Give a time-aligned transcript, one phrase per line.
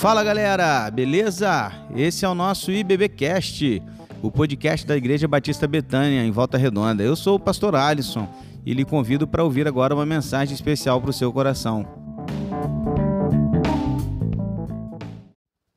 [0.00, 1.70] Fala galera, beleza?
[1.94, 3.82] Esse é o nosso IBBcast,
[4.22, 7.02] o podcast da Igreja Batista Betânia, em Volta Redonda.
[7.02, 8.26] Eu sou o pastor Alisson
[8.64, 11.86] e lhe convido para ouvir agora uma mensagem especial para o seu coração.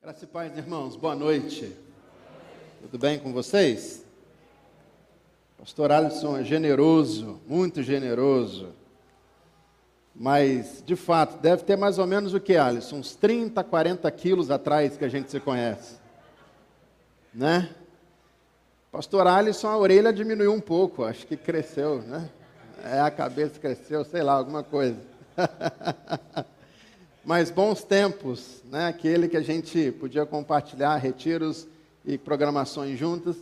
[0.02, 1.70] Graças e paz, irmãos, boa noite.
[2.82, 4.06] Tudo bem com vocês?
[5.60, 8.70] Pastor Alisson é generoso, muito generoso.
[10.16, 12.98] Mas, de fato, deve ter mais ou menos o que, Alisson?
[12.98, 15.96] Uns 30, 40 quilos atrás que a gente se conhece.
[17.34, 17.70] Né?
[18.92, 22.30] Pastor Alisson, a orelha diminuiu um pouco, acho que cresceu, né?
[22.84, 24.98] É, a cabeça cresceu, sei lá, alguma coisa.
[27.26, 28.88] Mas bons tempos, né?
[28.88, 31.66] Aquele que a gente podia compartilhar retiros
[32.06, 33.36] e programações juntas.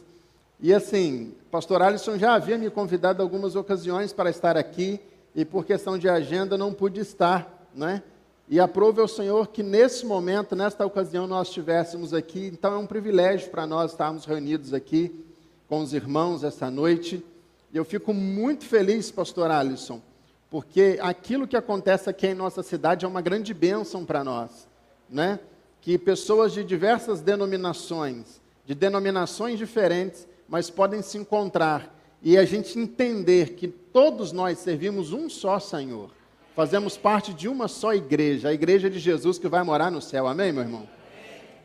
[0.58, 5.02] E assim, pastor Alisson já havia me convidado algumas ocasiões para estar aqui
[5.36, 8.04] e por questão de agenda não pude estar, né?
[8.50, 12.48] E aprove ao Senhor que nesse momento, nesta ocasião, nós estivéssemos aqui.
[12.48, 15.24] Então é um privilégio para nós estarmos reunidos aqui
[15.70, 17.24] com os irmãos essa noite.
[17.72, 20.02] E eu fico muito feliz, pastor Alisson,
[20.50, 24.68] porque aquilo que acontece aqui em nossa cidade é uma grande bênção para nós,
[25.10, 25.40] né?
[25.80, 31.90] Que pessoas de diversas denominações, de denominações diferentes, mas podem se encontrar
[32.24, 36.12] e a gente entender que todos nós servimos um só Senhor.
[36.56, 40.28] Fazemos parte de uma só igreja, a igreja de Jesus que vai morar no céu.
[40.28, 40.88] Amém, meu irmão?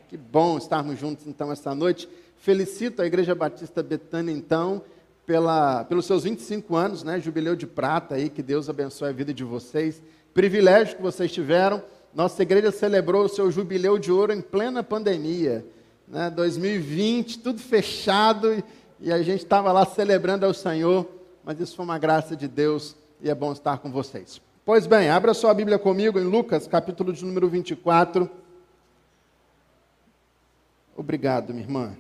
[0.09, 2.09] Que bom estarmos juntos então esta noite.
[2.39, 4.83] Felicito a Igreja Batista Betânia então
[5.27, 9.35] pela, pelos seus 25 anos, né, jubileu de prata aí, que Deus abençoe a vida
[9.35, 10.01] de vocês.
[10.33, 11.83] Privilégio que vocês tiveram.
[12.15, 15.67] Nossa igreja celebrou o seu jubileu de ouro em plena pandemia,
[16.07, 18.63] né, 2020, tudo fechado
[19.01, 21.07] e, a gente estava lá celebrando ao Senhor
[21.47, 24.41] mas isso foi uma graça de Deus e é bom estar com vocês.
[24.65, 28.29] Pois bem, abra sua Bíblia comigo em Lucas, capítulo de número 24.
[30.97, 31.97] Obrigado, minha irmã.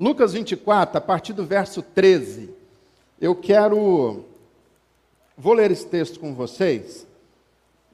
[0.00, 2.52] Lucas 24, a partir do verso 13.
[3.20, 4.24] Eu quero.
[5.38, 7.06] Vou ler esse texto com vocês.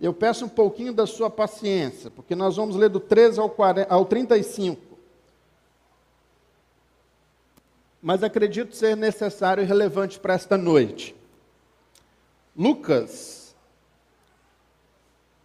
[0.01, 3.93] Eu peço um pouquinho da sua paciência, porque nós vamos ler do 13 ao, 40,
[3.93, 4.81] ao 35.
[8.03, 11.15] Mas acredito ser necessário e relevante para esta noite.
[12.57, 13.55] Lucas,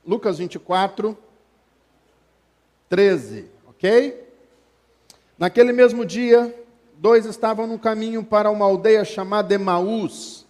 [0.06, 1.18] Lucas 24,
[2.90, 4.28] 13, ok?
[5.38, 6.56] Naquele mesmo dia,
[6.98, 10.46] dois estavam no caminho para uma aldeia chamada Emaús,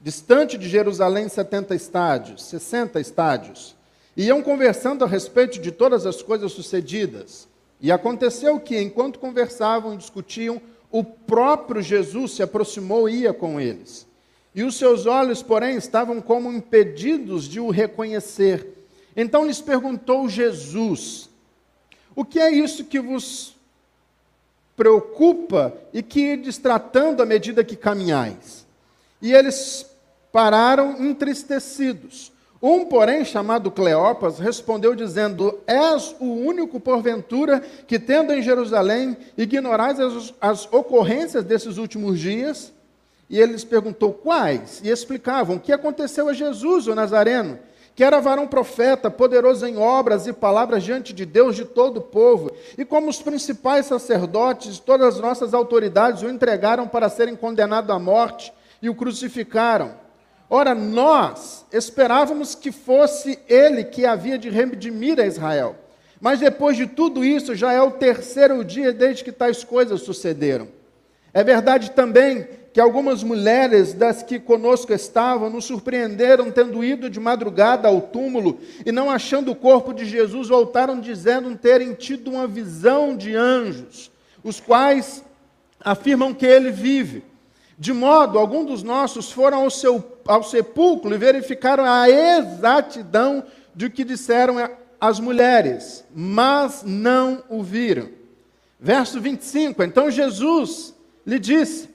[0.00, 3.76] distante de Jerusalém 70 estádios, 60 estádios.
[4.16, 7.46] Iam conversando a respeito de todas as coisas sucedidas.
[7.80, 13.60] E aconteceu que, enquanto conversavam e discutiam, o próprio Jesus se aproximou e ia com
[13.60, 14.06] eles.
[14.54, 18.66] E os seus olhos, porém, estavam como impedidos de o reconhecer.
[19.14, 21.28] Então lhes perguntou Jesus:
[22.14, 23.54] O que é isso que vos
[24.76, 28.66] preocupa e que ides tratando à medida que caminhais?
[29.20, 29.86] E eles
[30.32, 32.32] pararam entristecidos.
[32.60, 40.00] Um, porém, chamado Cleopas, respondeu dizendo: És o único, porventura, que tendo em Jerusalém ignorais
[40.00, 42.72] as, as ocorrências desses últimos dias?
[43.28, 44.80] E ele lhes perguntou: Quais?
[44.82, 47.58] E explicavam: O que aconteceu a Jesus, o Nazareno?
[47.94, 52.02] Que era varão profeta, poderoso em obras e palavras diante de Deus de todo o
[52.02, 52.50] povo.
[52.76, 57.98] E como os principais sacerdotes, todas as nossas autoridades o entregaram para serem condenado à
[57.98, 58.52] morte
[58.82, 60.05] e o crucificaram.
[60.48, 65.76] Ora, nós esperávamos que fosse ele que havia de redimir a Israel.
[66.20, 70.68] Mas depois de tudo isso, já é o terceiro dia desde que tais coisas sucederam.
[71.34, 77.18] É verdade também que algumas mulheres das que conosco estavam nos surpreenderam tendo ido de
[77.18, 82.46] madrugada ao túmulo e não achando o corpo de Jesus, voltaram dizendo terem tido uma
[82.46, 84.10] visão de anjos,
[84.44, 85.24] os quais
[85.80, 87.24] afirmam que ele vive.
[87.78, 93.90] De modo, algum dos nossos foram ao, seu, ao sepulcro e verificaram a exatidão do
[93.90, 94.56] que disseram
[94.98, 98.08] as mulheres, mas não o viram.
[98.80, 100.94] Verso 25: Então Jesus
[101.26, 101.90] lhe disse: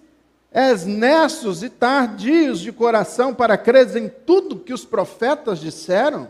[0.51, 6.29] És nessos e tardios de coração para creres em tudo que os profetas disseram?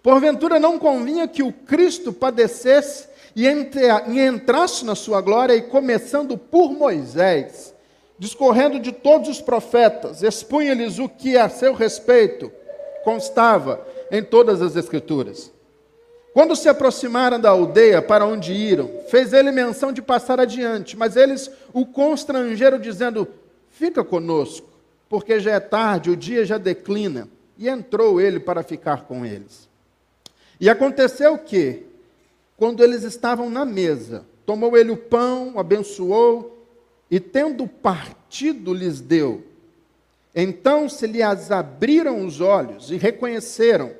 [0.00, 6.70] Porventura não convinha que o Cristo padecesse e entrasse na sua glória, e começando por
[6.70, 7.74] Moisés
[8.18, 12.50] discorrendo de todos os profetas, expunha-lhes o que a seu respeito
[13.04, 15.52] constava em todas as Escrituras.
[16.32, 21.16] Quando se aproximaram da aldeia para onde iram, fez ele menção de passar adiante, mas
[21.16, 23.26] eles o constrangeram, dizendo:
[23.70, 24.68] Fica conosco,
[25.08, 27.28] porque já é tarde, o dia já declina.
[27.58, 29.66] E entrou ele para ficar com eles.
[30.60, 31.86] E aconteceu que,
[32.54, 36.55] quando eles estavam na mesa, tomou ele o pão, abençoou
[37.10, 39.44] e, tendo partido, lhes deu.
[40.34, 43.92] Então se lhes abriram os olhos e reconheceram,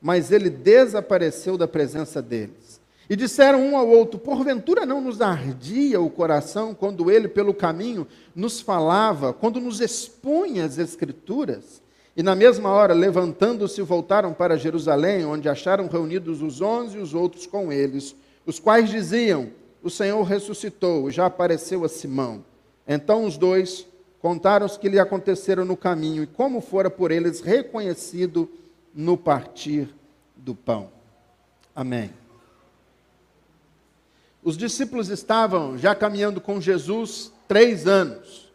[0.00, 2.80] mas ele desapareceu da presença deles.
[3.08, 8.06] E disseram um ao outro: Porventura não nos ardia o coração quando ele, pelo caminho,
[8.34, 11.82] nos falava, quando nos expunha as Escrituras?
[12.16, 17.12] E na mesma hora, levantando-se, voltaram para Jerusalém, onde acharam reunidos os onze e os
[17.12, 18.16] outros com eles,
[18.46, 19.50] os quais diziam:
[19.84, 22.42] O Senhor ressuscitou, já apareceu a Simão.
[22.88, 23.86] Então os dois
[24.18, 28.50] contaram os que lhe aconteceram no caminho e como fora por eles reconhecido
[28.94, 29.94] no partir
[30.34, 30.88] do pão.
[31.76, 32.10] Amém.
[34.42, 38.50] Os discípulos estavam já caminhando com Jesus três anos.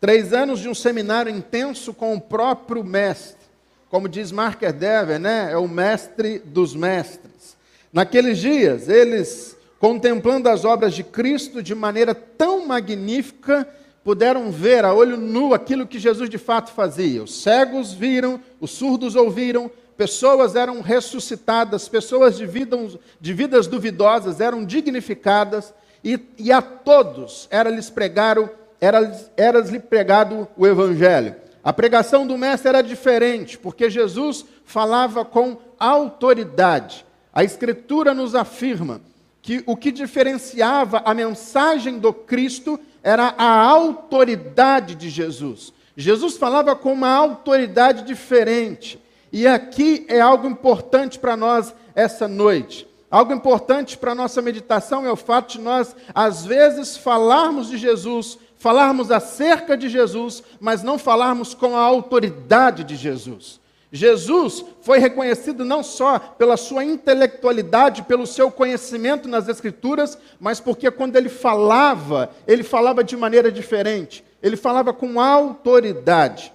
[0.00, 3.46] Três anos de um seminário intenso com o próprio mestre.
[3.88, 5.50] Como diz Marker Dever, né?
[5.50, 7.56] é o mestre dos mestres.
[7.92, 13.68] Naqueles dias, eles, contemplando as obras de Cristo de maneira tão magnífica,
[14.02, 17.22] puderam ver a olho nu aquilo que Jesus de fato fazia.
[17.22, 22.78] Os cegos viram, os surdos ouviram, pessoas eram ressuscitadas, pessoas de, vida,
[23.20, 25.74] de vidas duvidosas eram dignificadas,
[26.04, 28.48] e, e a todos era-lhes pregaram
[28.80, 31.34] era-lhes era pregado o evangelho.
[31.64, 37.04] A pregação do mestre era diferente, porque Jesus falava com autoridade.
[37.32, 39.00] A Escritura nos afirma
[39.46, 45.72] que o que diferenciava a mensagem do Cristo era a autoridade de Jesus.
[45.96, 49.00] Jesus falava com uma autoridade diferente.
[49.32, 52.88] E aqui é algo importante para nós essa noite.
[53.08, 57.78] Algo importante para a nossa meditação é o fato de nós, às vezes, falarmos de
[57.78, 63.60] Jesus falarmos acerca de Jesus, mas não falarmos com a autoridade de Jesus.
[63.92, 70.90] Jesus foi reconhecido não só pela sua intelectualidade, pelo seu conhecimento nas Escrituras, mas porque
[70.90, 76.52] quando ele falava, ele falava de maneira diferente, ele falava com autoridade.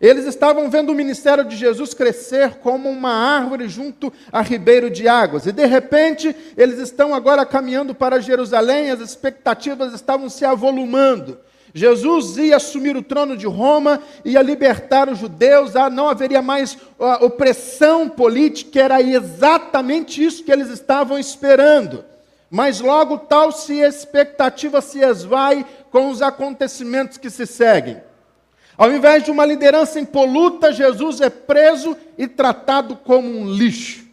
[0.00, 5.08] Eles estavam vendo o ministério de Jesus crescer como uma árvore junto a ribeiro de
[5.08, 5.44] águas.
[5.44, 11.38] E de repente, eles estão agora caminhando para Jerusalém, as expectativas estavam se avolumando.
[11.74, 16.78] Jesus ia assumir o trono de Roma, ia libertar os judeus, ah, não haveria mais
[17.20, 22.04] opressão política, era exatamente isso que eles estavam esperando.
[22.50, 28.00] Mas logo tal se expectativa se esvai com os acontecimentos que se seguem.
[28.76, 34.06] Ao invés de uma liderança impoluta, Jesus é preso e tratado como um lixo.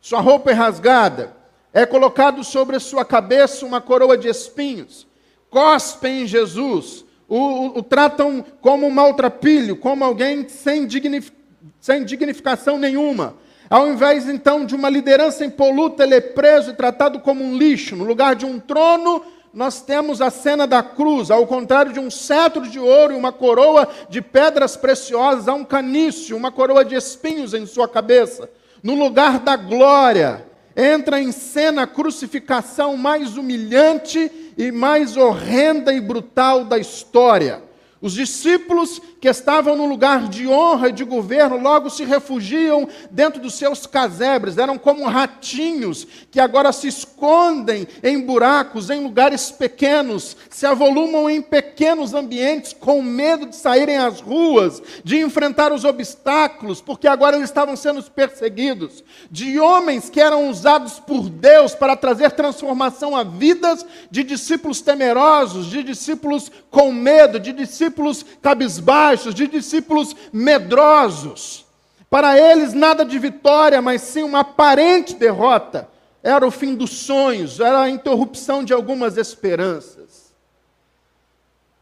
[0.00, 1.36] Sua roupa é rasgada,
[1.72, 5.06] é colocado sobre a sua cabeça uma coroa de espinhos.
[5.52, 11.30] Cospem em Jesus, o, o, o tratam como um maltrapilho, como alguém sem, dignif
[11.78, 13.36] sem dignificação nenhuma.
[13.68, 17.94] Ao invés então de uma liderança impoluta, ele é preso e tratado como um lixo.
[17.94, 19.22] No lugar de um trono,
[19.52, 23.30] nós temos a cena da cruz, ao contrário de um cetro de ouro e uma
[23.30, 28.48] coroa de pedras preciosas, há um canício, uma coroa de espinhos em sua cabeça.
[28.82, 30.46] No lugar da glória,
[30.76, 37.62] entra em cena a crucificação mais humilhante e mais horrenda e brutal da história.
[38.00, 43.40] Os discípulos que estavam no lugar de honra e de governo logo se refugiam dentro
[43.40, 50.36] dos seus casebres, eram como ratinhos que agora se escondem em buracos, em lugares pequenos,
[50.50, 56.80] se avolumam em pequenos ambientes com medo de saírem às ruas, de enfrentar os obstáculos,
[56.80, 62.32] porque agora eles estavam sendo perseguidos, de homens que eram usados por Deus para trazer
[62.32, 70.14] transformação a vidas de discípulos temerosos, de discípulos com medo, de discípulos cabisbaixos de discípulos
[70.32, 71.66] medrosos.
[72.08, 75.88] Para eles, nada de vitória, mas sim uma aparente derrota.
[76.22, 80.32] Era o fim dos sonhos, era a interrupção de algumas esperanças.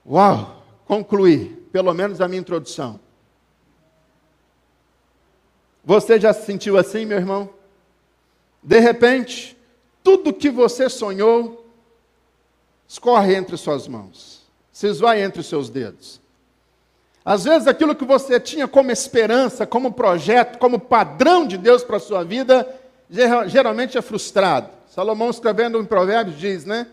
[0.06, 0.62] Uau!
[0.87, 2.99] Concluí, pelo menos a minha introdução.
[5.84, 7.50] Você já se sentiu assim, meu irmão?
[8.62, 9.56] De repente,
[10.02, 11.66] tudo que você sonhou
[12.87, 16.20] escorre entre suas mãos, se esvai entre os seus dedos.
[17.25, 21.99] Às vezes aquilo que você tinha como esperança, como projeto, como padrão de Deus para
[21.99, 22.67] a sua vida,
[23.47, 24.69] geralmente é frustrado.
[24.89, 26.87] Salomão escrevendo em Provérbios diz, né?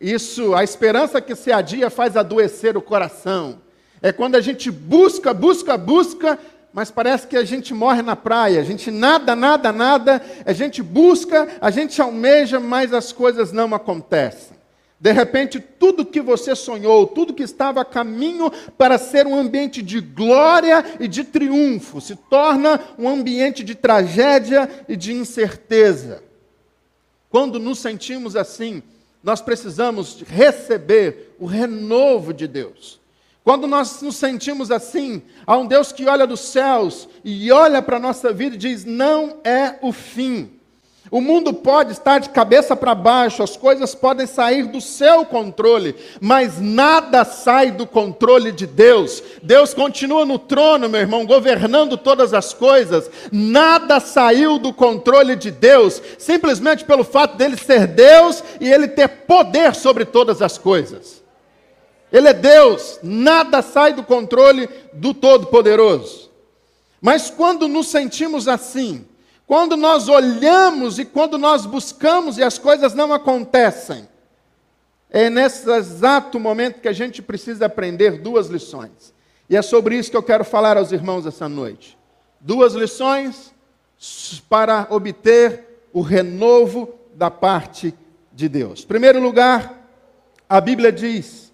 [0.00, 3.60] Isso, a esperança que se adia faz adoecer o coração.
[4.00, 6.38] É quando a gente busca, busca, busca,
[6.72, 8.60] mas parece que a gente morre na praia.
[8.60, 13.74] A gente nada, nada, nada, a gente busca, a gente almeja, mas as coisas não
[13.74, 14.57] acontecem.
[15.00, 19.80] De repente, tudo que você sonhou, tudo que estava a caminho para ser um ambiente
[19.80, 26.22] de glória e de triunfo, se torna um ambiente de tragédia e de incerteza.
[27.30, 28.82] Quando nos sentimos assim,
[29.22, 32.98] nós precisamos receber o renovo de Deus.
[33.44, 37.96] Quando nós nos sentimos assim, há um Deus que olha dos céus e olha para
[37.98, 40.57] a nossa vida e diz: não é o fim.
[41.10, 45.94] O mundo pode estar de cabeça para baixo, as coisas podem sair do seu controle,
[46.20, 49.22] mas nada sai do controle de Deus.
[49.42, 53.10] Deus continua no trono, meu irmão, governando todas as coisas.
[53.32, 59.08] Nada saiu do controle de Deus, simplesmente pelo fato dele ser Deus e ele ter
[59.08, 61.22] poder sobre todas as coisas.
[62.12, 66.30] Ele é Deus, nada sai do controle do Todo-Poderoso.
[67.00, 69.06] Mas quando nos sentimos assim,
[69.48, 74.06] quando nós olhamos e quando nós buscamos e as coisas não acontecem,
[75.08, 79.14] é nesse exato momento que a gente precisa aprender duas lições.
[79.48, 81.96] E é sobre isso que eu quero falar aos irmãos essa noite.
[82.38, 83.54] Duas lições
[84.50, 87.94] para obter o renovo da parte
[88.30, 88.84] de Deus.
[88.84, 89.90] Em primeiro lugar,
[90.46, 91.50] a Bíblia diz,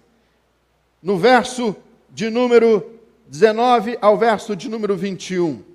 [1.01, 1.73] no verso
[2.09, 2.99] de número
[3.29, 5.74] 19 ao verso de número 21,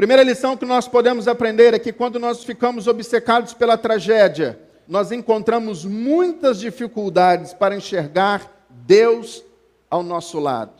[0.00, 5.12] Primeira lição que nós podemos aprender é que quando nós ficamos obcecados pela tragédia, nós
[5.12, 9.44] encontramos muitas dificuldades para enxergar Deus
[9.90, 10.72] ao nosso lado.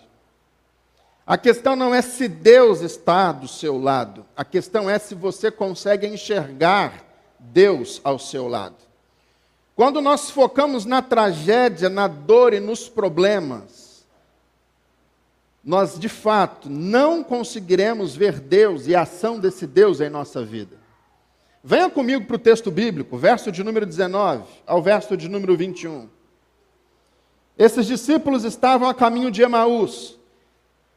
[1.27, 5.51] A questão não é se Deus está do seu lado, a questão é se você
[5.51, 7.05] consegue enxergar
[7.39, 8.77] Deus ao seu lado.
[9.77, 13.80] Quando nós focamos na tragédia, na dor e nos problemas,
[15.65, 20.79] nós de fato não conseguiremos ver Deus e a ação desse Deus em nossa vida.
[21.63, 26.09] Venha comigo para o texto bíblico, verso de número 19 ao verso de número 21.
[27.59, 30.19] Esses discípulos estavam a caminho de Emaús,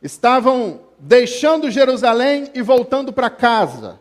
[0.01, 3.99] estavam deixando Jerusalém e voltando para casa.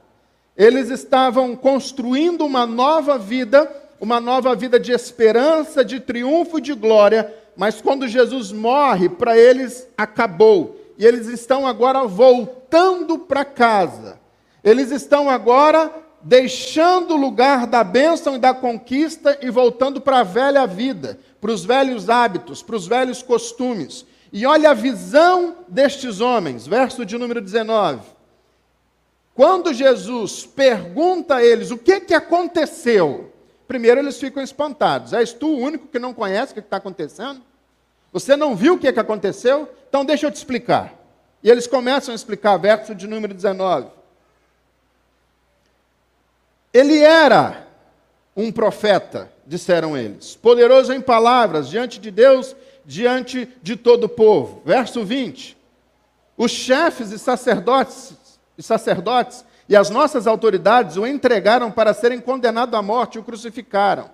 [0.57, 6.75] Eles estavam construindo uma nova vida, uma nova vida de esperança, de triunfo e de
[6.75, 10.80] glória mas quando Jesus morre, para eles acabou.
[10.99, 14.18] E eles estão agora voltando para casa.
[14.62, 15.92] Eles estão agora
[16.23, 21.50] deixando o lugar da bênção e da conquista e voltando para a velha vida, para
[21.50, 24.06] os velhos hábitos, para os velhos costumes.
[24.32, 28.00] E olha a visão destes homens, verso de número 19.
[29.35, 33.31] Quando Jesus pergunta a eles o que, que aconteceu,
[33.66, 35.12] Primeiro eles ficam espantados.
[35.12, 37.42] És tu o único que não conhece o que está acontecendo?
[38.12, 39.69] Você não viu o que, que aconteceu?
[39.88, 40.95] Então deixa eu te explicar.
[41.42, 43.88] E eles começam a explicar, verso de número 19.
[46.73, 47.66] Ele era
[48.37, 54.62] um profeta, disseram eles, poderoso em palavras, diante de Deus, diante de todo o povo.
[54.64, 55.57] Verso 20.
[56.37, 58.14] Os chefes e sacerdotes,
[58.57, 63.24] e sacerdotes e as nossas autoridades o entregaram para serem condenado à morte e o
[63.24, 64.10] crucificaram.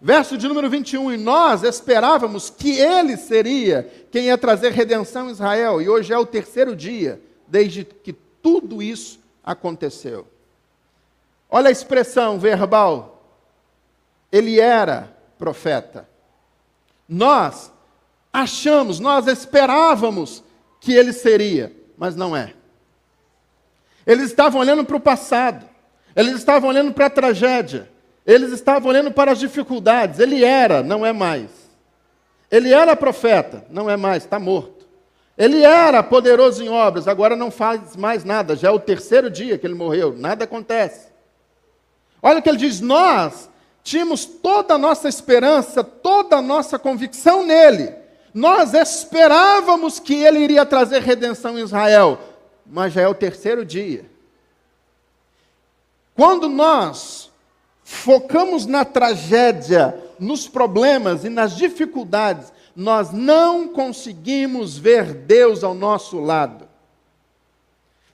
[0.00, 5.30] Verso de número 21, e nós esperávamos que ele seria quem ia trazer redenção a
[5.32, 10.28] Israel, e hoje é o terceiro dia desde que tudo isso aconteceu.
[11.50, 13.20] Olha a expressão verbal.
[14.30, 16.08] Ele era profeta.
[17.08, 17.72] Nós
[18.32, 20.44] achamos, nós esperávamos
[20.80, 22.54] que ele seria, mas não é.
[24.06, 25.64] Eles estavam olhando para o passado,
[26.14, 27.88] eles estavam olhando para a tragédia,
[28.26, 30.18] eles estavam olhando para as dificuldades.
[30.18, 31.50] Ele era, não é mais.
[32.50, 34.86] Ele era profeta, não é mais, está morto.
[35.36, 39.58] Ele era poderoso em obras, agora não faz mais nada, já é o terceiro dia
[39.58, 41.08] que ele morreu, nada acontece.
[42.22, 43.50] Olha o que ele diz: Nós
[43.82, 47.92] tínhamos toda a nossa esperança, toda a nossa convicção nele.
[48.32, 52.18] Nós esperávamos que ele iria trazer redenção em Israel
[52.66, 54.06] mas já é o terceiro dia.
[56.14, 57.30] Quando nós
[57.82, 66.20] focamos na tragédia, nos problemas e nas dificuldades, nós não conseguimos ver Deus ao nosso
[66.20, 66.68] lado.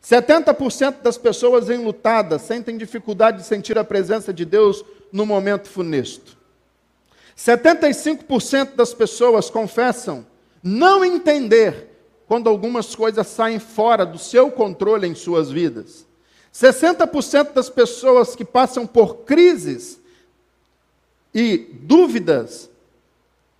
[0.03, 6.39] 70% das pessoas enlutadas sentem dificuldade de sentir a presença de Deus no momento funesto.
[7.37, 10.27] 75% das pessoas confessam
[10.63, 11.90] não entender
[12.31, 16.07] quando algumas coisas saem fora do seu controle em suas vidas.
[16.55, 19.99] 60% das pessoas que passam por crises
[21.35, 22.71] e dúvidas,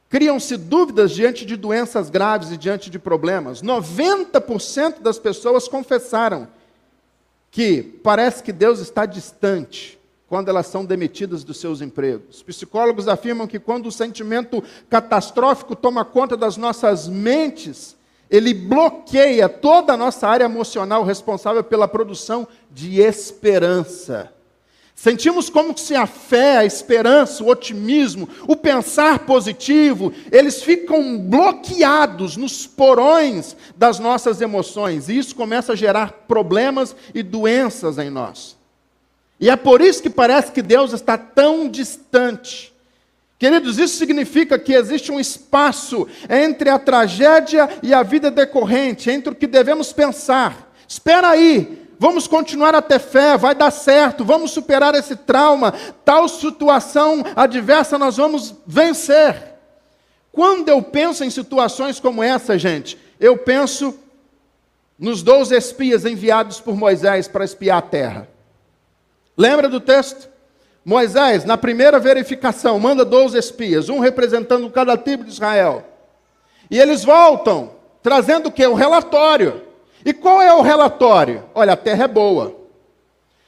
[0.09, 3.61] criam-se dúvidas diante de doenças graves e diante de problemas.
[3.61, 6.47] 90% das pessoas confessaram
[7.51, 9.99] que parece que Deus está distante
[10.29, 12.41] quando elas são demitidas dos seus empregos.
[12.45, 17.99] Psicólogos afirmam que quando o sentimento catastrófico toma conta das nossas mentes,
[18.31, 24.33] ele bloqueia toda a nossa área emocional responsável pela produção de esperança.
[24.95, 32.37] Sentimos como se a fé, a esperança, o otimismo, o pensar positivo, eles ficam bloqueados
[32.37, 38.59] nos porões das nossas emoções, e isso começa a gerar problemas e doenças em nós.
[39.41, 42.70] E é por isso que parece que Deus está tão distante.
[43.41, 49.33] Queridos, isso significa que existe um espaço entre a tragédia e a vida decorrente, entre
[49.33, 50.71] o que devemos pensar.
[50.87, 55.73] Espera aí, vamos continuar a ter fé, vai dar certo, vamos superar esse trauma,
[56.05, 59.55] tal situação adversa nós vamos vencer.
[60.31, 63.99] Quando eu penso em situações como essa, gente, eu penso
[64.99, 68.29] nos doze espias enviados por Moisés para espiar a terra.
[69.35, 70.29] Lembra do texto?
[70.85, 75.85] Moisés, na primeira verificação, manda 12 espias, um representando cada tribo de Israel.
[76.71, 77.73] E eles voltam,
[78.03, 78.67] trazendo o que?
[78.67, 79.63] O relatório.
[80.05, 81.45] E qual é o relatório?
[81.55, 82.57] Olha, a terra é boa.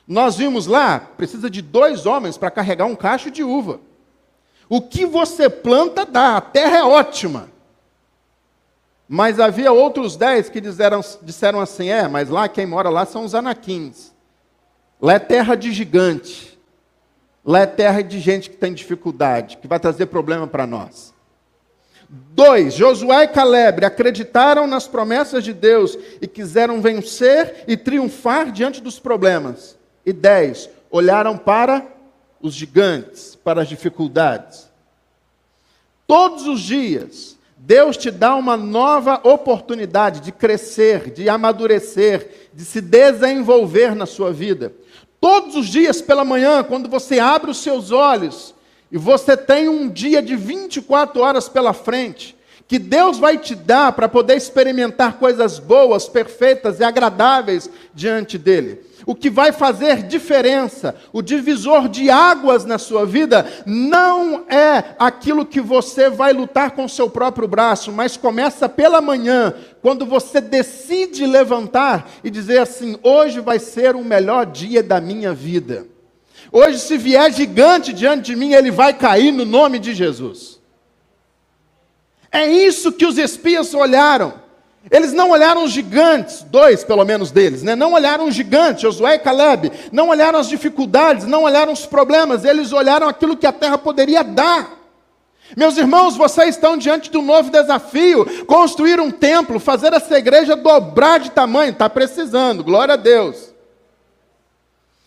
[0.07, 3.81] Nós vimos lá, precisa de dois homens para carregar um cacho de uva.
[4.69, 7.49] O que você planta dá, a terra é ótima.
[9.09, 13.25] Mas havia outros dez que disseram, disseram assim: é, mas lá quem mora lá são
[13.25, 14.13] os anaquins.
[15.01, 16.52] Lá é terra de gigante.
[17.45, 21.13] Lá é terra de gente que tem dificuldade, que vai trazer problema para nós.
[22.09, 28.83] Dois, Josué e Caleb acreditaram nas promessas de Deus e quiseram vencer e triunfar diante
[28.83, 29.79] dos problemas.
[30.05, 31.87] E dez, olharam para
[32.41, 34.71] os gigantes, para as dificuldades.
[36.07, 42.81] Todos os dias, Deus te dá uma nova oportunidade de crescer, de amadurecer, de se
[42.81, 44.75] desenvolver na sua vida.
[45.23, 48.53] Todos os dias pela manhã, quando você abre os seus olhos
[48.91, 52.37] e você tem um dia de 24 horas pela frente,
[52.73, 58.81] que Deus vai te dar para poder experimentar coisas boas, perfeitas e agradáveis diante dele.
[59.05, 65.45] O que vai fazer diferença, o divisor de águas na sua vida, não é aquilo
[65.45, 71.27] que você vai lutar com seu próprio braço, mas começa pela manhã, quando você decide
[71.27, 75.87] levantar e dizer assim: hoje vai ser o melhor dia da minha vida.
[76.51, 80.62] Hoje, se vier gigante diante de mim, ele vai cair no nome de Jesus.
[82.33, 84.41] É isso que os espias olharam.
[84.91, 87.77] Eles não olharam os gigantes, dois pelo menos deles, né?
[87.77, 92.45] não olharam os gigantes, Josué e Caleb, não olharam as dificuldades, não olharam os problemas,
[92.45, 94.83] eles olharam aquilo que a terra poderia dar.
[95.57, 100.57] Meus irmãos, vocês estão diante de um novo desafio: construir um templo, fazer essa igreja
[100.57, 103.52] dobrar de tamanho, está precisando, glória a Deus.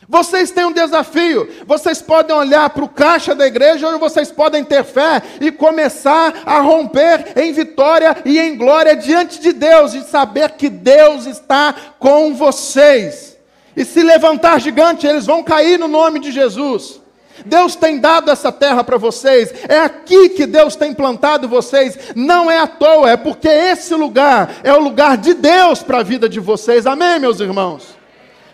[0.08, 1.50] Vocês têm um desafio.
[1.66, 6.44] Vocês podem olhar para o caixa da igreja ou vocês podem ter fé e começar
[6.46, 11.74] a romper em vitória e em glória diante de Deus e saber que Deus está
[12.00, 13.36] com vocês.
[13.76, 17.02] E se levantar gigante, eles vão cair no nome de Jesus.
[17.46, 22.50] Deus tem dado essa terra para vocês, é aqui que Deus tem plantado vocês, não
[22.50, 26.30] é à toa, é porque esse lugar é o lugar de Deus para a vida
[26.30, 28.05] de vocês, amém, meus irmãos?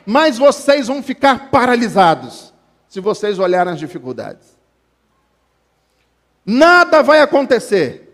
[0.05, 2.53] Mas vocês vão ficar paralisados
[2.87, 4.57] se vocês olharem as dificuldades.
[6.45, 8.07] Nada vai acontecer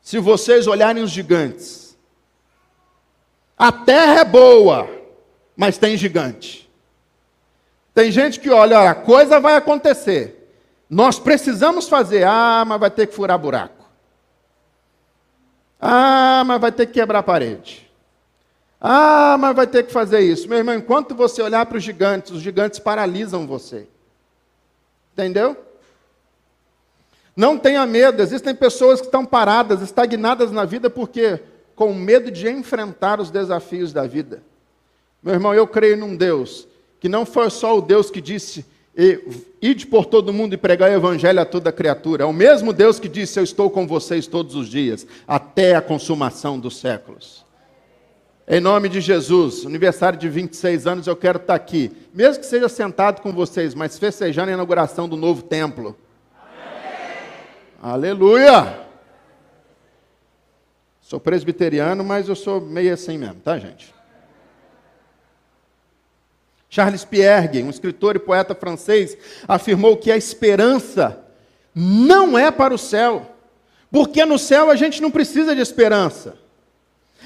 [0.00, 1.98] se vocês olharem os gigantes.
[3.56, 4.88] A terra é boa,
[5.56, 6.70] mas tem gigante.
[7.92, 10.54] Tem gente que olha, a coisa vai acontecer.
[10.88, 13.84] Nós precisamos fazer, ah, mas vai ter que furar buraco.
[15.80, 17.87] Ah, mas vai ter que quebrar a parede.
[18.80, 20.48] Ah, mas vai ter que fazer isso.
[20.48, 23.86] Meu irmão, enquanto você olhar para os gigantes, os gigantes paralisam você.
[25.12, 25.56] Entendeu?
[27.36, 28.22] Não tenha medo.
[28.22, 31.40] Existem pessoas que estão paradas, estagnadas na vida, porque
[31.74, 34.42] com medo de enfrentar os desafios da vida.
[35.22, 36.66] Meu irmão, eu creio num Deus
[37.00, 38.64] que não foi só o Deus que disse:
[39.62, 42.24] ide por todo mundo e pregar o evangelho a toda criatura.
[42.24, 45.80] É o mesmo Deus que disse: Eu estou com vocês todos os dias, até a
[45.80, 47.47] consumação dos séculos.
[48.50, 51.92] Em nome de Jesus, aniversário de 26 anos, eu quero estar aqui.
[52.14, 55.94] Mesmo que seja sentado com vocês, mas festejando a inauguração do novo templo.
[56.34, 57.26] Amém.
[57.82, 58.80] Aleluia!
[61.02, 63.94] Sou presbiteriano, mas eu sou meio assim mesmo, tá, gente?
[66.70, 71.22] Charles Pierre, um escritor e poeta francês, afirmou que a esperança
[71.74, 73.30] não é para o céu,
[73.90, 76.47] porque no céu a gente não precisa de esperança.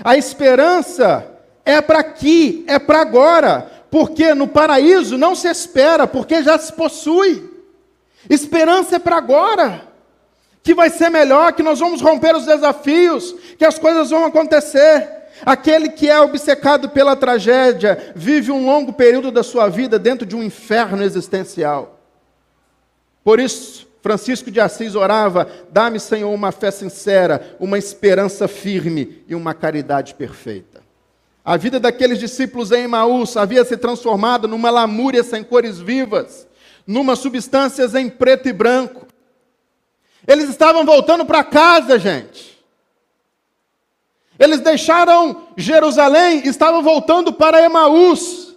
[0.02, 1.26] A esperança
[1.64, 3.70] é para aqui, é para agora.
[3.90, 7.46] porque no paraíso não se espera, porque já se possui.
[8.28, 9.82] Esperança é para agora,
[10.62, 15.10] que vai ser melhor, que nós vamos romper os desafios, que as coisas vão acontecer.
[15.44, 20.34] Aquele que é obcecado pela tragédia vive um longo período da sua vida dentro de
[20.34, 22.00] um inferno existencial.
[23.22, 29.34] Por isso, Francisco de Assis orava: dá-me, Senhor, uma fé sincera, uma esperança firme e
[29.34, 30.82] uma caridade perfeita.
[31.44, 36.46] A vida daqueles discípulos em Emaús havia se transformado numa lamúria sem cores vivas,
[36.86, 39.06] numa substâncias em preto e branco.
[40.26, 42.52] Eles estavam voltando para casa, gente.
[44.38, 48.56] Eles deixaram Jerusalém estavam voltando para Emaús.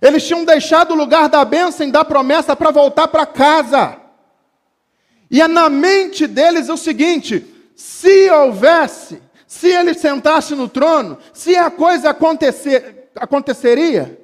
[0.00, 3.99] Eles tinham deixado o lugar da bênção e da promessa para voltar para casa.
[5.30, 11.56] E é na mente deles o seguinte: se houvesse se ele sentasse no trono, se
[11.56, 14.16] a coisa acontecer, aconteceria.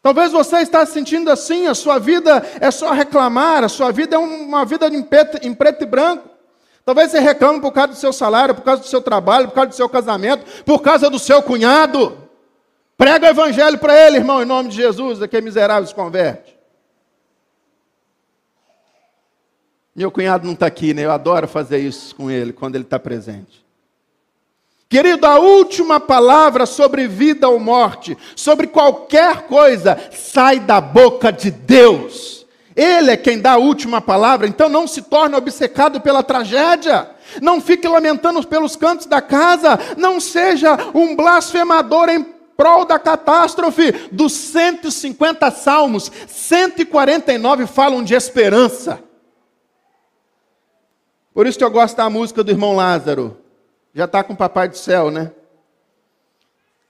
[0.00, 4.14] Talvez você está se sentindo assim, a sua vida é só reclamar, a sua vida
[4.14, 6.28] é uma vida em preto, em preto e branco.
[6.84, 9.70] Talvez você reclame por causa do seu salário, por causa do seu trabalho, por causa
[9.70, 12.16] do seu casamento, por causa do seu cunhado.
[12.96, 16.57] Prega o evangelho para ele, irmão, em nome de Jesus, aquele miserável se converte.
[19.98, 21.04] Meu cunhado não está aqui, né?
[21.04, 23.66] Eu adoro fazer isso com ele quando ele está presente.
[24.88, 31.50] Querido, a última palavra sobre vida ou morte, sobre qualquer coisa, sai da boca de
[31.50, 32.46] Deus.
[32.76, 37.10] Ele é quem dá a última palavra, então não se torne obcecado pela tragédia.
[37.42, 39.80] Não fique lamentando pelos cantos da casa.
[39.96, 42.22] Não seja um blasfemador em
[42.56, 43.90] prol da catástrofe.
[44.12, 49.07] Dos 150 salmos, 149 falam de esperança.
[51.38, 53.36] Por isso que eu gosto da música do irmão Lázaro.
[53.94, 55.30] Já está com o Papai do Céu, né?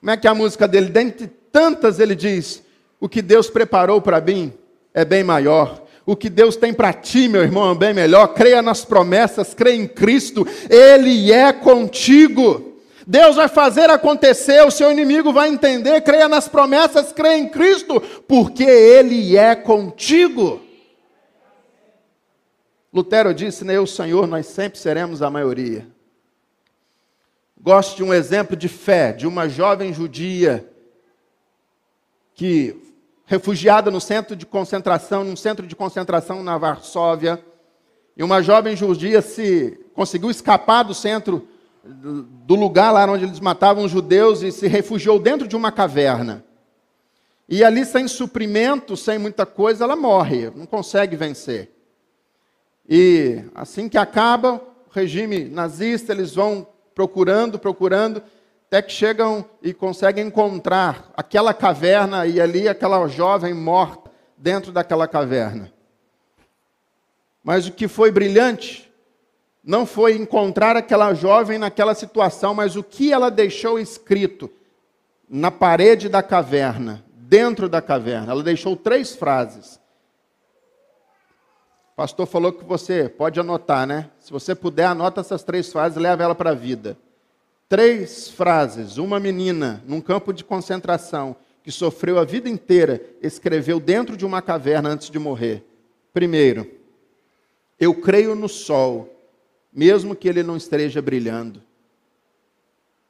[0.00, 0.88] Como é que é a música dele?
[0.88, 2.62] Dentre tantas, ele diz:
[2.98, 4.50] O que Deus preparou para mim
[4.94, 5.82] é bem maior.
[6.06, 8.28] O que Deus tem para ti, meu irmão, é bem melhor.
[8.28, 12.78] Creia nas promessas, creia em Cristo, Ele é contigo.
[13.06, 16.00] Deus vai fazer acontecer, o seu inimigo vai entender.
[16.00, 20.66] Creia nas promessas, creia em Cristo, porque Ele é contigo.
[22.92, 25.87] Lutero disse, né, o Senhor, nós sempre seremos a maioria.
[27.61, 30.66] Gosto de um exemplo de fé, de uma jovem judia
[32.35, 32.81] que,
[33.27, 37.44] refugiada no centro de concentração, num centro de concentração na Varsóvia,
[38.16, 41.46] e uma jovem judia se conseguiu escapar do centro
[41.85, 46.44] do lugar lá onde eles matavam os judeus e se refugiou dentro de uma caverna.
[47.48, 51.77] E ali, sem suprimento, sem muita coisa, ela morre, não consegue vencer.
[52.88, 58.22] E assim que acaba o regime nazista, eles vão procurando, procurando,
[58.66, 65.07] até que chegam e conseguem encontrar aquela caverna e ali aquela jovem morta dentro daquela
[65.07, 65.72] caverna.
[67.44, 68.90] Mas o que foi brilhante
[69.62, 74.51] não foi encontrar aquela jovem naquela situação, mas o que ela deixou escrito
[75.29, 78.33] na parede da caverna, dentro da caverna.
[78.33, 79.79] Ela deixou três frases
[81.98, 84.08] pastor falou que você pode anotar, né?
[84.20, 86.96] Se você puder, anota essas três frases e leva ela para a vida.
[87.68, 88.98] Três frases.
[88.98, 94.40] Uma menina num campo de concentração que sofreu a vida inteira, escreveu dentro de uma
[94.40, 95.64] caverna antes de morrer.
[96.14, 96.70] Primeiro,
[97.80, 99.12] eu creio no sol,
[99.72, 101.61] mesmo que ele não esteja brilhando.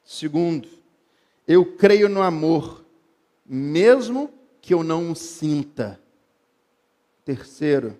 [0.03, 0.67] Segundo,
[1.47, 2.83] eu creio no amor,
[3.45, 6.01] mesmo que eu não o sinta.
[7.23, 7.95] Terceiro,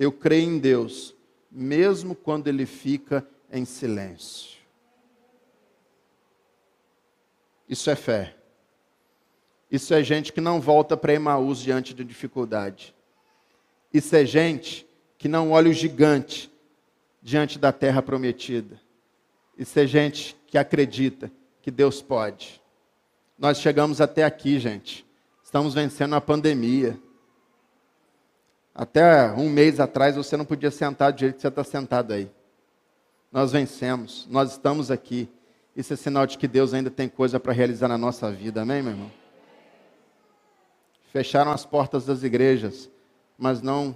[0.00, 1.14] eu creio em Deus,
[1.50, 4.58] mesmo quando ele fica em silêncio.
[7.68, 8.34] Isso é fé.
[9.70, 12.94] Isso é gente que não volta para Emaús diante de dificuldade.
[13.92, 14.86] Isso é gente
[15.18, 16.50] que não olha o gigante
[17.20, 18.80] diante da terra prometida.
[19.56, 22.62] Isso é gente que acredita que Deus pode.
[23.38, 25.04] Nós chegamos até aqui, gente.
[25.44, 26.98] Estamos vencendo a pandemia.
[28.80, 32.30] Até um mês atrás você não podia sentar do jeito que você está sentado aí.
[33.30, 35.28] Nós vencemos, nós estamos aqui.
[35.76, 38.80] Isso é sinal de que Deus ainda tem coisa para realizar na nossa vida, amém,
[38.80, 39.12] meu irmão?
[41.12, 42.88] Fecharam as portas das igrejas,
[43.36, 43.94] mas não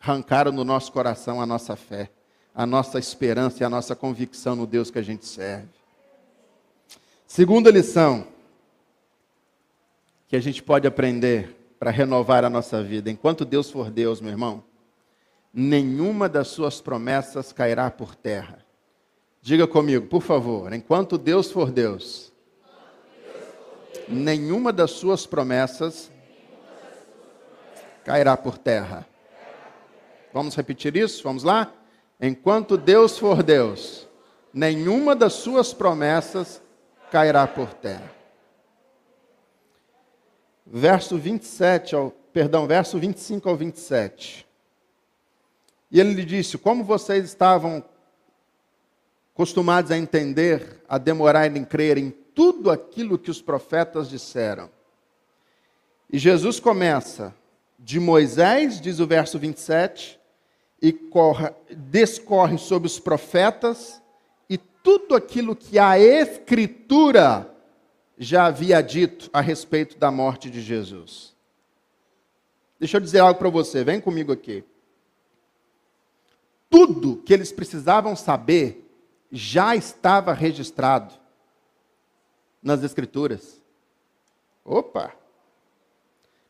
[0.00, 2.08] arrancaram no nosso coração a nossa fé,
[2.54, 5.66] a nossa esperança e a nossa convicção no Deus que a gente serve.
[7.26, 8.28] Segunda lição
[10.28, 13.10] que a gente pode aprender para renovar a nossa vida.
[13.10, 14.62] Enquanto Deus for Deus, meu irmão,
[15.52, 18.58] nenhuma das suas promessas cairá por terra.
[19.40, 22.30] Diga comigo, por favor, enquanto Deus for Deus,
[24.06, 26.12] nenhuma das suas promessas
[28.04, 29.06] cairá por terra.
[30.34, 31.22] Vamos repetir isso?
[31.22, 31.72] Vamos lá?
[32.20, 34.06] Enquanto Deus for Deus,
[34.52, 36.62] nenhuma das suas promessas
[37.10, 38.19] cairá por terra.
[40.72, 44.46] Verso 27 ao, perdão, verso 25 ao 27.
[45.90, 47.84] E ele lhe disse: Como vocês estavam
[49.34, 54.70] acostumados a entender, a demorar em crer em tudo aquilo que os profetas disseram.
[56.12, 57.34] E Jesus começa
[57.78, 60.20] de Moisés, diz o verso 27,
[60.80, 64.00] e corre, descorre sobre os profetas
[64.48, 67.50] e tudo aquilo que a Escritura
[68.22, 71.34] já havia dito a respeito da morte de Jesus.
[72.78, 74.62] Deixa eu dizer algo para você, vem comigo aqui.
[76.68, 78.86] Tudo que eles precisavam saber
[79.32, 81.14] já estava registrado
[82.62, 83.58] nas Escrituras.
[84.62, 85.14] Opa!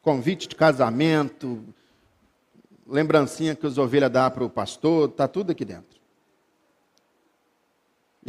[0.03, 1.65] Convite de casamento,
[2.85, 6.00] lembrancinha que os ovelhas dão para o pastor, está tudo aqui dentro.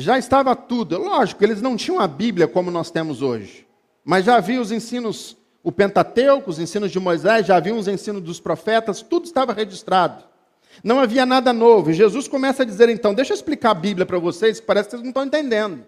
[0.01, 0.97] Já estava tudo.
[0.97, 3.67] Lógico, eles não tinham a Bíblia como nós temos hoje.
[4.03, 8.21] Mas já havia os ensinos, o Pentateuco, os ensinos de Moisés, já havia os ensinos
[8.21, 10.23] dos profetas, tudo estava registrado.
[10.83, 11.91] Não havia nada novo.
[11.91, 14.89] E Jesus começa a dizer então: deixa eu explicar a Bíblia para vocês, que parece
[14.89, 15.85] que vocês não estão entendendo.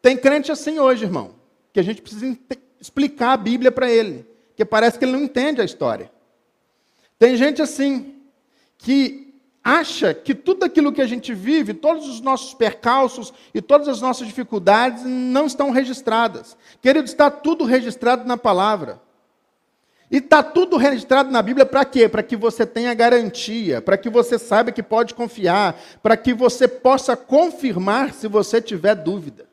[0.00, 1.34] Tem crente assim hoje, irmão,
[1.72, 2.38] que a gente precisa
[2.80, 6.10] explicar a Bíblia para ele, porque parece que ele não entende a história.
[7.18, 8.14] Tem gente assim,
[8.76, 9.27] que
[9.68, 14.00] acha que tudo aquilo que a gente vive, todos os nossos percalços e todas as
[14.00, 16.56] nossas dificuldades não estão registradas.
[16.80, 18.98] Querido, está tudo registrado na palavra.
[20.10, 22.08] E está tudo registrado na Bíblia para quê?
[22.08, 26.66] Para que você tenha garantia, para que você saiba que pode confiar, para que você
[26.66, 29.46] possa confirmar se você tiver dúvida.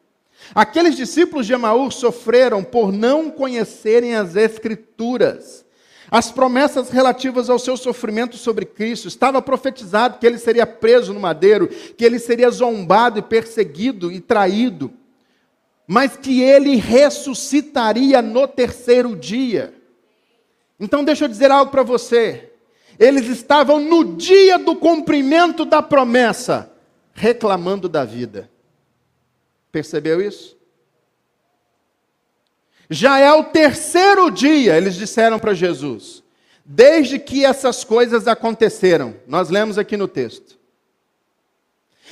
[0.53, 5.64] Aqueles discípulos de Emaús sofreram por não conhecerem as Escrituras.
[6.09, 11.19] As promessas relativas ao seu sofrimento sobre Cristo, estava profetizado que ele seria preso no
[11.19, 14.93] madeiro, que ele seria zombado e perseguido e traído,
[15.87, 19.73] mas que ele ressuscitaria no terceiro dia.
[20.79, 22.51] Então, deixa eu dizer algo para você.
[22.99, 26.71] Eles estavam no dia do cumprimento da promessa,
[27.13, 28.49] reclamando da vida.
[29.71, 30.55] Percebeu isso?
[32.89, 36.23] Já é o terceiro dia, eles disseram para Jesus,
[36.63, 39.15] desde que essas coisas aconteceram.
[39.27, 40.55] Nós lemos aqui no texto.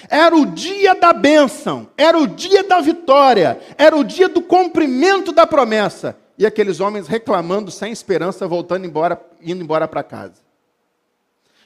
[0.09, 5.31] Era o dia da bênção, era o dia da vitória, era o dia do cumprimento
[5.31, 10.41] da promessa e aqueles homens reclamando sem esperança, voltando embora, indo embora para casa.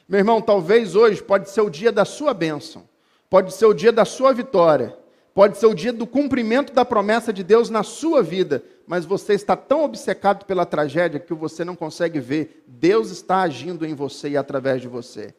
[0.08, 2.84] Meu irmão, talvez hoje pode ser o dia da sua bênção,
[3.28, 4.96] pode ser o dia da sua vitória,
[5.34, 9.34] pode ser o dia do cumprimento da promessa de Deus na sua vida, mas você
[9.34, 14.30] está tão obcecado pela tragédia que você não consegue ver Deus está agindo em você
[14.30, 15.34] e através de você.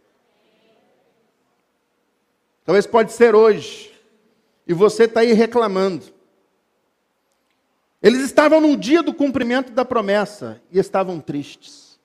[2.64, 3.92] Talvez pode ser hoje,
[4.68, 6.06] e você está aí reclamando.
[8.04, 12.00] Eles estavam no dia do cumprimento da promessa e estavam tristes.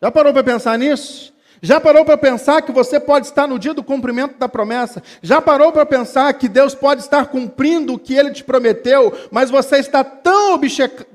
[0.00, 1.34] Já parou para pensar nisso?
[1.60, 5.02] Já parou para pensar que você pode estar no dia do cumprimento da promessa?
[5.22, 9.50] Já parou para pensar que Deus pode estar cumprindo o que ele te prometeu, mas
[9.50, 10.60] você está tão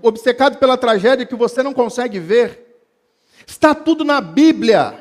[0.01, 2.81] obcecado pela tragédia que você não consegue ver?
[3.47, 4.95] Está tudo na Bíblia.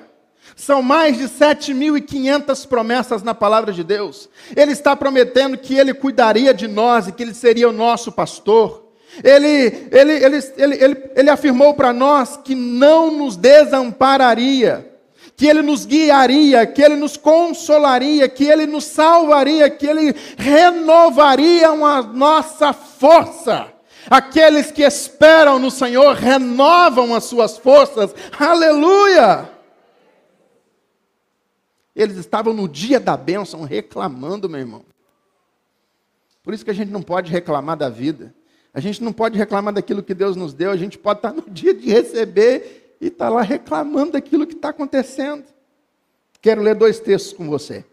[0.54, 4.28] São mais de 7.500 promessas na palavra de Deus.
[4.54, 8.92] Ele está prometendo que ele cuidaria de nós e que ele seria o nosso pastor.
[9.22, 14.91] Ele, ele, ele, ele, ele, ele afirmou para nós que não nos desampararia,
[15.36, 21.68] que ele nos guiaria, que ele nos consolaria, que ele nos salvaria, que ele renovaria
[21.68, 23.72] a nossa força.
[24.08, 28.14] Aqueles que esperam no Senhor renovam as suas forças.
[28.38, 29.50] Aleluia!
[31.94, 34.84] Eles estavam no dia da bênção reclamando, meu irmão.
[36.42, 38.34] Por isso que a gente não pode reclamar da vida.
[38.74, 40.70] A gente não pode reclamar daquilo que Deus nos deu.
[40.70, 44.68] A gente pode estar no dia de receber e estar lá reclamando daquilo que está
[44.68, 45.44] acontecendo.
[46.40, 47.84] Quero ler dois textos com você.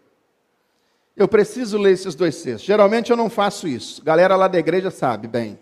[1.16, 2.62] Eu preciso ler esses dois textos.
[2.62, 4.04] Geralmente eu não faço isso.
[4.04, 5.58] Galera lá da igreja sabe bem.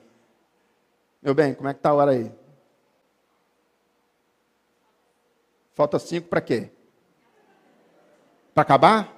[1.23, 2.31] Meu bem, como é que está a hora aí?
[5.75, 6.69] Falta cinco para quê?
[8.53, 9.17] Para acabar?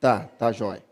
[0.00, 0.82] Tá, tá jóia.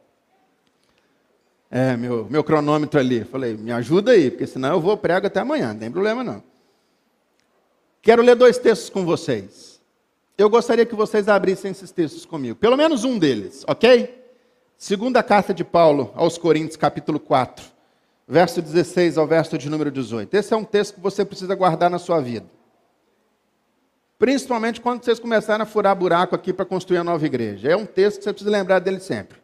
[1.71, 3.25] É, meu, meu cronômetro ali.
[3.25, 6.50] Falei, me ajuda aí, porque senão eu vou prego até amanhã, não tem problema não.
[8.03, 9.81] Quero ler dois textos com vocês.
[10.37, 12.57] Eu gostaria que vocês abrissem esses textos comigo.
[12.57, 14.19] Pelo menos um deles, ok?
[14.79, 17.63] Segunda carta de Paulo aos Coríntios, capítulo 4,
[18.27, 20.33] verso 16 ao verso de número 18.
[20.35, 22.47] Esse é um texto que você precisa guardar na sua vida.
[24.19, 27.71] Principalmente quando vocês começarem a furar buraco aqui para construir a nova igreja.
[27.71, 29.39] É um texto que você precisa lembrar dele sempre.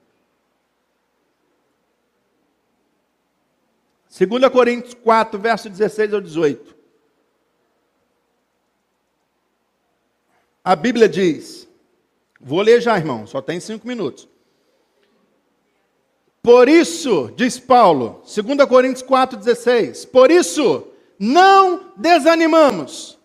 [4.19, 6.76] 2 Coríntios 4, verso 16 ao 18.
[10.67, 11.69] A Bíblia diz,
[12.41, 14.29] vou ler já, irmão, só tem cinco minutos.
[16.43, 20.89] Por isso, diz Paulo, 2 Coríntios 4,16, por isso,
[21.21, 23.17] não desanimamos.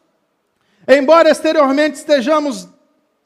[0.88, 2.67] Embora exteriormente estejamos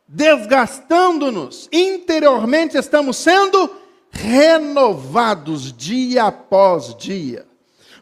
[0.08, 3.70] desgastando-nos, interiormente estamos sendo
[4.12, 7.46] renovados dia após dia.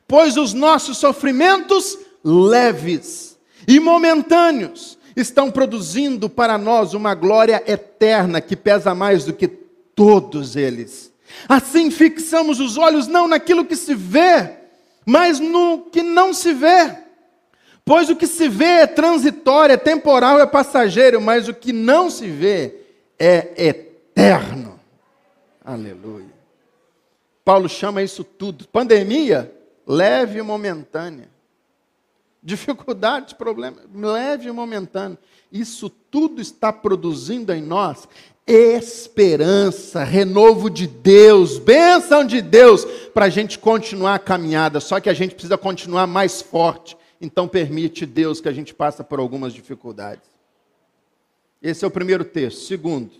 [0.07, 3.35] Pois os nossos sofrimentos leves
[3.67, 10.55] e momentâneos estão produzindo para nós uma glória eterna que pesa mais do que todos
[10.55, 11.11] eles.
[11.47, 14.51] Assim fixamos os olhos não naquilo que se vê,
[15.05, 16.97] mas no que não se vê.
[17.85, 22.09] Pois o que se vê é transitório, é temporal, é passageiro, mas o que não
[22.09, 22.75] se vê
[23.19, 24.79] é eterno.
[25.63, 26.31] Aleluia.
[27.43, 28.67] Paulo chama isso tudo.
[28.67, 29.53] Pandemia,
[29.85, 31.32] leve e momentânea.
[32.43, 35.17] Dificuldade, problema, leve e momentâneo.
[35.49, 38.07] Isso tudo está produzindo em nós
[38.45, 44.79] esperança, renovo de Deus, bênção de Deus, para a gente continuar a caminhada.
[44.79, 46.97] Só que a gente precisa continuar mais forte.
[47.21, 50.27] Então permite Deus que a gente passe por algumas dificuldades.
[51.61, 52.65] Esse é o primeiro texto.
[52.65, 53.11] Segundo,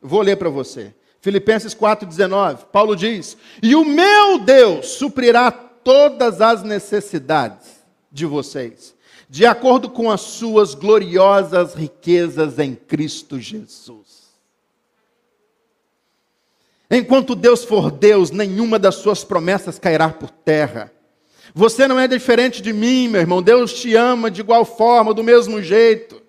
[0.00, 0.92] vou ler para você.
[1.20, 7.81] Filipenses 4,19, Paulo diz: E o meu Deus suprirá todas as necessidades
[8.12, 8.94] de vocês,
[9.28, 14.22] de acordo com as suas gloriosas riquezas em Cristo Jesus.
[16.90, 20.92] Enquanto Deus for Deus, nenhuma das suas promessas cairá por terra.
[21.54, 23.42] Você não é diferente de mim, meu irmão.
[23.42, 26.21] Deus te ama de igual forma, do mesmo jeito.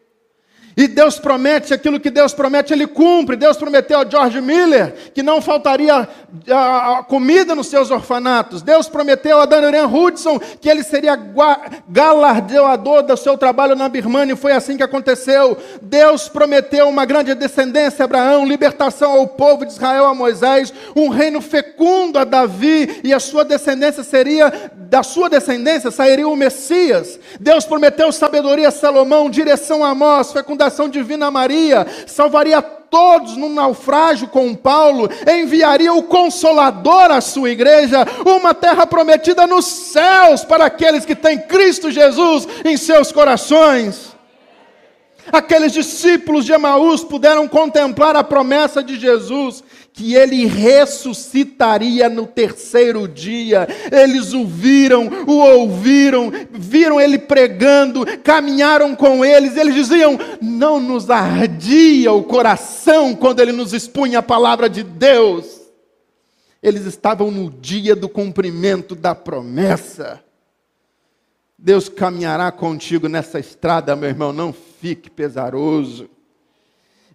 [0.75, 3.35] E Deus promete aquilo que Deus promete, Ele cumpre.
[3.35, 6.07] Deus prometeu a George Miller que não faltaria
[6.49, 8.61] a comida nos seus orfanatos.
[8.61, 11.19] Deus prometeu a Daniel Hudson que ele seria
[11.87, 15.57] galardoador do seu trabalho na Birmania, e foi assim que aconteceu.
[15.81, 21.09] Deus prometeu uma grande descendência a Abraão, libertação ao povo de Israel a Moisés, um
[21.09, 27.19] reino fecundo a Davi, e a sua descendência seria, da sua descendência sairia o Messias.
[27.39, 33.49] Deus prometeu sabedoria a Salomão, direção a Amós, fecundação fecundação divina Maria, salvaria todos no
[33.49, 40.65] naufrágio com Paulo, enviaria o Consolador à sua igreja, uma terra prometida nos céus para
[40.65, 44.12] aqueles que têm Cristo Jesus em seus corações.
[45.31, 53.07] Aqueles discípulos de Emaús puderam contemplar a promessa de Jesus que ele ressuscitaria no terceiro
[53.07, 53.67] dia.
[53.91, 59.55] Eles o viram, o ouviram, viram ele pregando, caminharam com eles.
[59.55, 65.61] Eles diziam: Não nos ardia o coração quando ele nos expunha a palavra de Deus.
[66.61, 70.21] Eles estavam no dia do cumprimento da promessa.
[71.57, 76.09] Deus caminhará contigo nessa estrada, meu irmão, não fique pesaroso.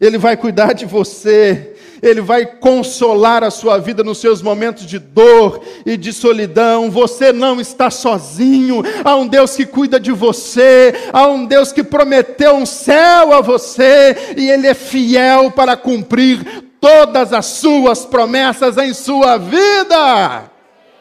[0.00, 4.98] Ele vai cuidar de você, Ele vai consolar a sua vida nos seus momentos de
[4.98, 6.90] dor e de solidão.
[6.90, 8.83] Você não está sozinho.
[9.04, 13.42] Há um Deus que cuida de você, há um Deus que prometeu um céu a
[13.42, 20.50] você e Ele é fiel para cumprir todas as suas promessas em sua vida.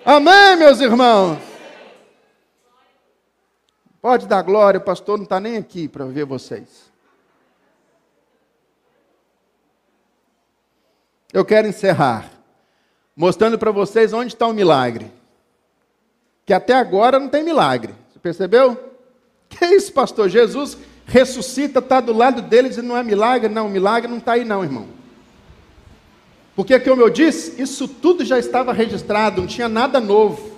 [0.04, 1.47] Amém, meus irmãos?
[4.02, 6.88] Pode dar glória, o pastor não está nem aqui para ver vocês.
[11.38, 12.32] eu quero encerrar
[13.16, 15.12] mostrando para vocês onde está o milagre.
[16.46, 17.94] Que até agora não tem milagre.
[18.12, 18.92] Você percebeu?
[19.50, 20.30] Que isso, pastor?
[20.30, 23.54] Jesus ressuscita, está do lado deles e não é milagre?
[23.54, 24.88] Não, milagre não está aí, não, irmão.
[26.56, 30.57] Porque, como eu disse, isso tudo já estava registrado, não tinha nada novo.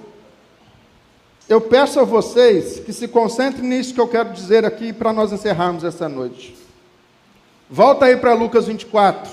[1.50, 5.32] Eu peço a vocês que se concentrem nisso que eu quero dizer aqui para nós
[5.32, 6.56] encerrarmos essa noite.
[7.67, 9.32] Volta aí para Lucas 24.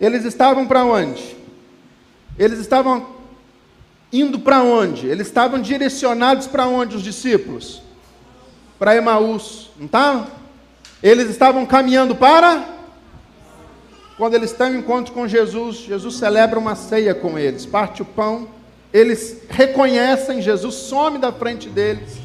[0.00, 1.36] Eles estavam para onde?
[2.36, 3.06] Eles estavam
[4.12, 5.06] indo para onde?
[5.06, 7.84] Eles estavam direcionados para onde os discípulos?
[8.80, 10.26] Para Emaús, não estavam?
[11.00, 12.71] Eles estavam caminhando para
[14.22, 18.04] quando eles estão em encontro com Jesus, Jesus celebra uma ceia com eles, parte o
[18.04, 18.46] pão,
[18.94, 22.20] eles reconhecem Jesus, some da frente deles.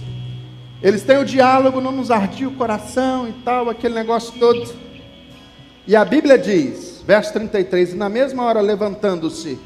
[0.80, 4.72] Eles têm o diálogo, não nos ardia o coração e tal, aquele negócio todo.
[5.88, 9.58] E a Bíblia diz Verso 33: E na mesma hora, levantando-se,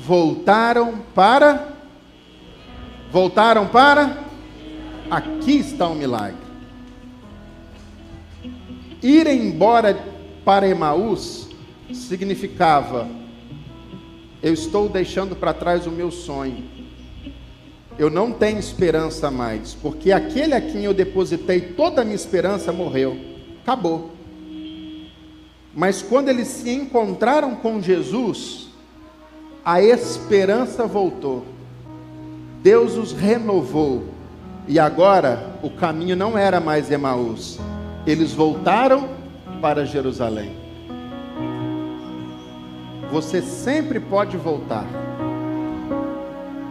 [0.00, 1.68] voltaram para.
[3.10, 4.18] Voltaram para.
[5.10, 6.36] Aqui está o milagre.
[9.02, 9.98] Ir embora
[10.44, 11.43] para Emaús
[11.94, 13.08] significava:
[14.44, 16.64] eu estou deixando para trás o meu sonho.
[17.98, 22.70] Eu não tenho esperança mais, porque aquele a quem eu depositei toda a minha esperança
[22.70, 23.16] morreu.
[23.62, 24.10] Acabou.
[25.74, 28.68] Mas quando eles se encontraram com Jesus,
[29.64, 31.46] a esperança voltou.
[32.62, 34.04] Deus os renovou.
[34.68, 37.58] E agora o caminho não era mais Emaús.
[38.06, 39.08] Eles voltaram
[39.62, 40.63] para Jerusalém.
[43.14, 44.84] Você sempre pode voltar.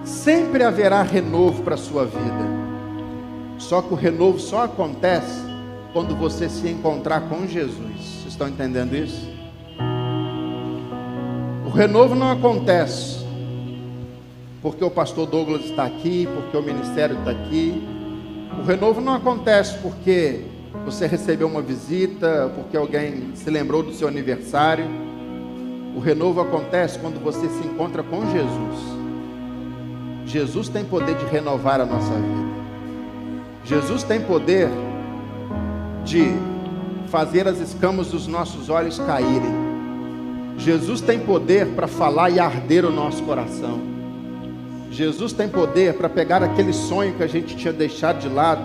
[0.03, 2.45] Sempre haverá renovo para a sua vida.
[3.57, 5.41] Só que o renovo só acontece
[5.93, 7.95] quando você se encontrar com Jesus.
[7.95, 9.25] Vocês estão entendendo isso?
[11.65, 13.25] O renovo não acontece
[14.61, 17.81] porque o pastor Douglas está aqui, porque o ministério está aqui.
[18.59, 20.41] O renovo não acontece porque
[20.83, 25.12] você recebeu uma visita, porque alguém se lembrou do seu aniversário.
[25.95, 28.93] O renovo acontece quando você se encontra com Jesus.
[30.25, 32.43] Jesus tem poder de renovar a nossa vida.
[33.65, 34.69] Jesus tem poder
[36.03, 36.33] de
[37.07, 39.53] fazer as escamas dos nossos olhos caírem.
[40.57, 43.79] Jesus tem poder para falar e arder o nosso coração.
[44.89, 48.63] Jesus tem poder para pegar aquele sonho que a gente tinha deixado de lado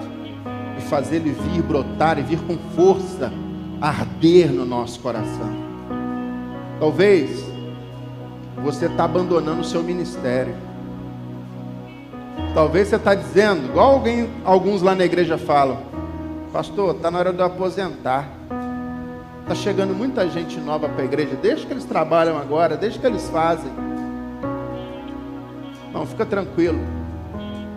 [0.78, 3.32] e fazer ele vir brotar e vir com força,
[3.80, 5.67] arder no nosso coração.
[6.78, 7.44] Talvez
[8.62, 10.54] você está abandonando o seu ministério.
[12.54, 15.78] Talvez você está dizendo, igual alguém, alguns lá na igreja falam,
[16.52, 18.28] pastor, está na hora de eu aposentar.
[19.42, 21.34] Está chegando muita gente nova para a igreja.
[21.40, 23.72] Deixa que eles trabalham agora, deixa que eles fazem.
[25.92, 26.78] Não, fica tranquilo.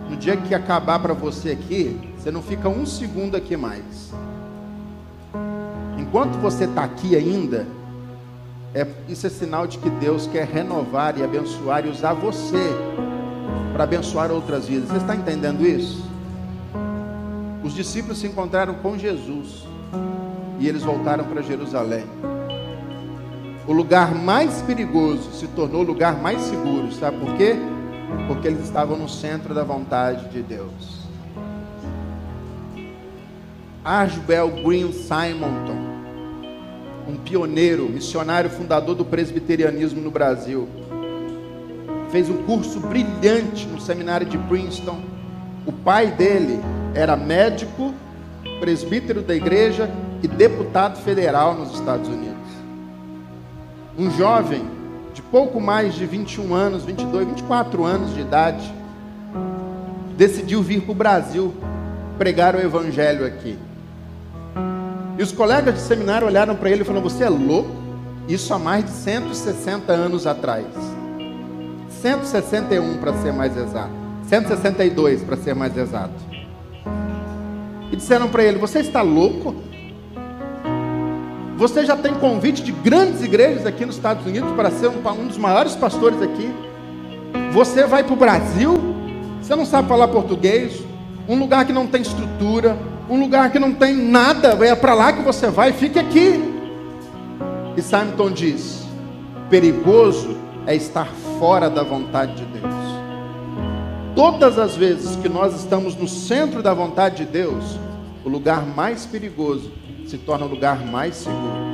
[0.08, 4.12] No dia que acabar para você aqui, você não fica um segundo aqui mais.
[5.98, 7.66] Enquanto você está aqui ainda,
[8.74, 12.70] é, isso é sinal de que Deus quer renovar e abençoar e usar você
[13.72, 14.88] para abençoar outras vidas.
[14.88, 16.02] Você está entendendo isso?
[17.62, 19.66] Os discípulos se encontraram com Jesus
[20.58, 22.04] e eles voltaram para Jerusalém.
[23.66, 27.56] O lugar mais perigoso se tornou o lugar mais seguro, sabe por quê?
[28.26, 31.02] Porque eles estavam no centro da vontade de Deus.
[33.84, 35.91] Ashbel Green Simonton,
[37.08, 40.68] um pioneiro, missionário fundador do presbiterianismo no Brasil,
[42.10, 45.00] fez um curso brilhante no seminário de Princeton.
[45.66, 46.60] O pai dele
[46.94, 47.94] era médico,
[48.60, 49.90] presbítero da igreja
[50.22, 52.32] e deputado federal nos Estados Unidos.
[53.98, 54.64] Um jovem
[55.14, 58.72] de pouco mais de 21 anos, 22, 24 anos de idade,
[60.16, 61.54] decidiu vir para o Brasil
[62.18, 63.58] pregar o evangelho aqui.
[65.22, 67.70] E os colegas de seminário olharam para ele e falaram: Você é louco?
[68.28, 70.66] Isso há mais de 160 anos atrás.
[71.88, 73.92] 161 para ser mais exato.
[74.24, 76.12] 162 para ser mais exato.
[77.92, 79.54] E disseram para ele: Você está louco?
[81.56, 85.28] Você já tem convite de grandes igrejas aqui nos Estados Unidos para ser um, um
[85.28, 86.52] dos maiores pastores aqui.
[87.52, 88.76] Você vai para o Brasil,
[89.40, 90.82] você não sabe falar português,
[91.28, 92.76] um lugar que não tem estrutura,
[93.08, 96.40] um lugar que não tem nada, é para lá que você vai, fique aqui.
[97.76, 98.86] E Simon diz:
[99.50, 100.36] perigoso
[100.66, 102.74] é estar fora da vontade de Deus.
[104.14, 107.78] Todas as vezes que nós estamos no centro da vontade de Deus,
[108.24, 109.72] o lugar mais perigoso
[110.06, 111.72] se torna o lugar mais seguro.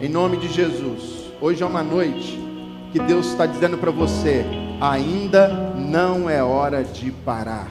[0.00, 2.38] Em nome de Jesus, hoje é uma noite
[2.92, 4.44] que Deus está dizendo para você:
[4.80, 7.68] ainda não é hora de parar.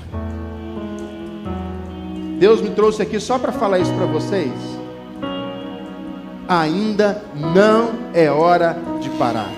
[2.45, 4.53] Deus me trouxe aqui só para falar isso para vocês.
[6.47, 9.49] Ainda não é hora de parar.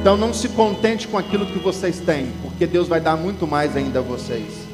[0.00, 3.76] Então não se contente com aquilo que vocês têm, porque Deus vai dar muito mais
[3.76, 4.66] ainda a vocês.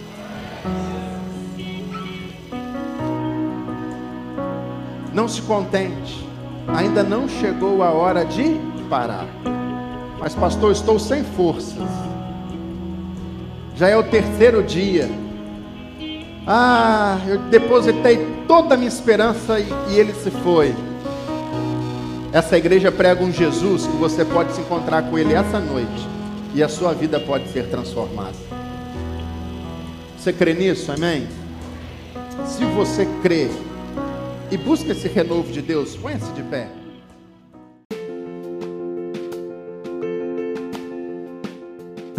[5.12, 6.26] Não se contente,
[6.68, 9.26] ainda não chegou a hora de parar.
[10.18, 11.90] Mas, pastor, estou sem forças.
[13.76, 15.19] Já é o terceiro dia.
[16.46, 20.74] Ah, eu depositei toda a minha esperança e, e ele se foi.
[22.32, 26.08] Essa igreja prega um Jesus que você pode se encontrar com ele essa noite
[26.54, 28.36] e a sua vida pode ser transformada.
[30.18, 30.92] Você crê nisso?
[30.92, 31.26] Amém?
[32.46, 33.48] Se você crê,
[34.50, 35.96] e busca esse renovo de Deus.
[35.96, 36.68] Põe-se de pé.